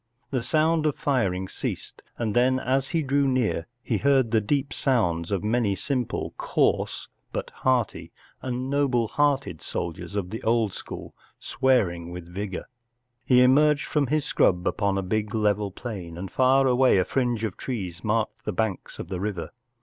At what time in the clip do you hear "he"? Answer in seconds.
2.87-3.03, 3.83-3.99, 13.23-13.43